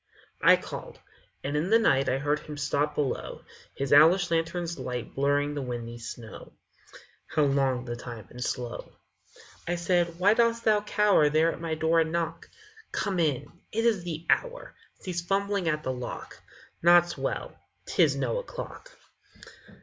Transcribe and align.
I 0.41 0.55
called. 0.55 0.99
And 1.43 1.55
in 1.55 1.69
the 1.69 1.77
night 1.77 2.09
I 2.09 2.17
heard 2.17 2.39
him 2.39 2.57
stop 2.57 2.95
below, 2.95 3.41
His 3.75 3.93
owlish 3.93 4.31
lanthorn's 4.31 4.79
light 4.79 5.13
Blurring 5.13 5.53
the 5.53 5.61
windy 5.61 5.99
snow 5.99 6.53
How 7.27 7.43
long 7.43 7.85
the 7.85 7.95
time 7.95 8.25
and 8.31 8.43
slow! 8.43 8.93
I 9.67 9.75
said, 9.75 10.07
_Why 10.17 10.35
dost 10.35 10.63
thou 10.63 10.81
cower 10.81 11.29
There 11.29 11.51
at 11.51 11.61
my 11.61 11.75
door 11.75 11.99
and 11.99 12.11
knock? 12.11 12.49
Come 12.91 13.19
in! 13.19 13.45
It 13.71 13.85
is 13.85 14.03
the 14.03 14.25
hour! 14.27 14.73
Cease 15.01 15.21
fumbling 15.21 15.69
at 15.69 15.83
the 15.83 15.93
lock! 15.93 16.41
Naught's 16.81 17.15
well! 17.15 17.55
'Tis 17.85 18.15
no 18.15 18.39
o'clock! 18.39 18.89